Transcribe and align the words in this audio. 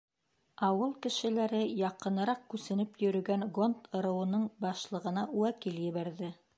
Ауыл 0.67 0.93
кешеләре 1.05 1.59
яҡындараҡ 1.81 2.41
күсенеп 2.55 2.97
йөрөгән 3.05 3.47
гонд 3.59 3.87
ырыуының 4.01 4.51
башлығына 4.67 5.29
вәкил 5.37 5.83
ебәрҙе. 5.89 6.37